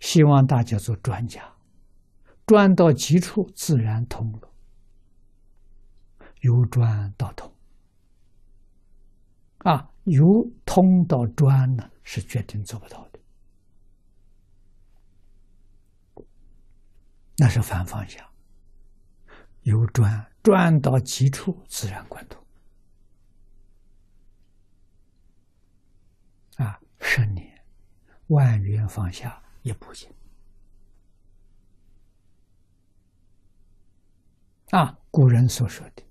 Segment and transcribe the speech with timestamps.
[0.00, 1.54] 希望大家做专家，
[2.46, 4.50] 专到极处自然通了，
[6.40, 7.50] 由专到通。
[9.58, 13.18] 啊，由通到专呢，是决定做不到的，
[17.38, 18.22] 那是反方向。
[19.62, 22.44] 由专专到极处，自然贯通。
[26.56, 27.64] 啊，十年
[28.26, 30.08] 万缘放下也不行。
[34.70, 36.02] 啊，古人所说的。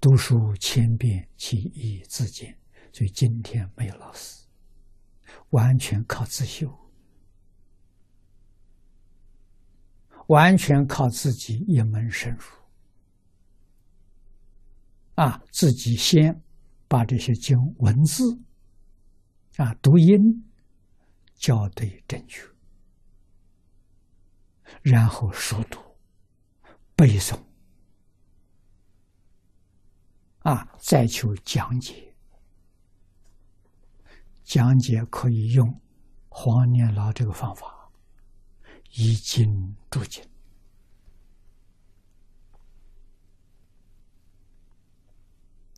[0.00, 2.58] 读书千遍，其义自见。
[2.92, 4.46] 所以今天没有老师，
[5.50, 6.72] 完全靠自修，
[10.28, 12.44] 完全靠自己一门深入。
[15.16, 16.40] 啊，自己先
[16.86, 18.38] 把这些经文字
[19.56, 20.20] 啊读音
[21.44, 22.42] 校对正确，
[24.80, 25.78] 然后熟读
[26.96, 27.38] 背诵。
[30.38, 32.14] 啊，再求讲解，
[34.42, 35.80] 讲解可以用
[36.30, 37.90] 黄念老这个方法，
[38.94, 40.24] 以经注经，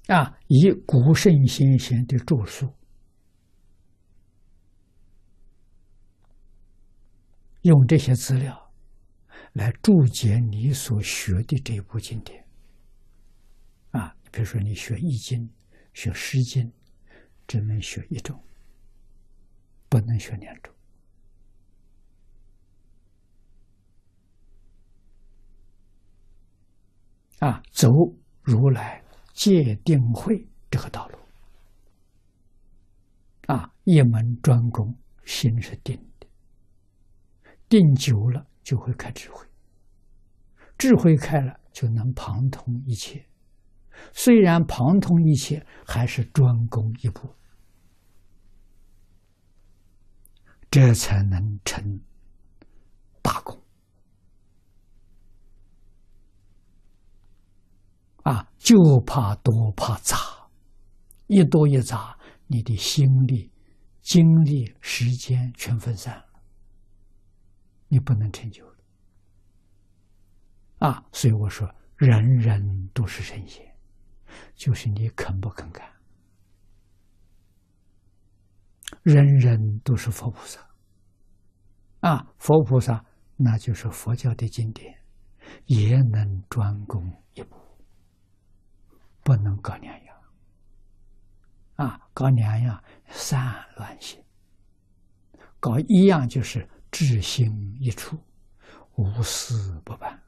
[0.07, 2.73] 啊，以古圣先贤的著述，
[7.67, 8.73] 用这些资料
[9.55, 12.45] 来注解你所学的这部经典。
[13.91, 15.41] 啊比如说，你学《易经》、
[15.93, 16.65] 学《诗经》，
[17.47, 18.41] 只能学一种，
[19.89, 20.73] 不能学两种。
[27.41, 27.91] 啊，走
[28.43, 31.19] 如来戒定慧这个道路。
[33.47, 34.95] 啊，一门专攻，
[35.25, 35.99] 心是定，
[37.69, 39.47] 定久了就会开智慧，
[40.79, 43.25] 智慧开了就能旁通一切。
[44.13, 47.35] 虽然旁通一切，还是专攻一步，
[50.71, 52.01] 这才能成
[53.23, 53.59] 大功。
[58.25, 60.17] 啊，就怕多怕杂，
[61.29, 62.19] 一多一杂，
[62.49, 63.51] 你的心力、
[64.03, 66.23] 精力、时间全分散，
[67.97, 68.63] 你不能成就
[70.81, 73.65] 啊，所以我说，人人都是神仙。
[74.55, 75.91] 就是你肯不肯干，
[79.03, 80.61] 人人都是佛菩萨
[82.01, 82.35] 啊！
[82.37, 83.03] 佛菩萨
[83.37, 84.95] 那就是佛教的经典，
[85.65, 87.57] 也能专攻一部，
[89.23, 90.21] 不能搞两样
[91.77, 92.11] 啊！
[92.13, 94.23] 搞两样散乱心，
[95.59, 96.69] 搞一样就是
[96.99, 98.19] 智心一处，
[98.95, 100.19] 无私不办。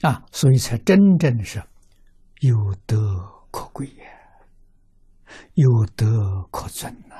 [0.00, 1.62] 啊，所以才真正是
[2.40, 2.98] 有德
[3.52, 4.04] 可贵呀，
[5.54, 7.14] 有德可尊呐。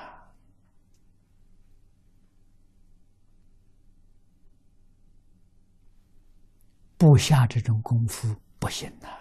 [6.98, 9.19] 不下这种功夫不行呐。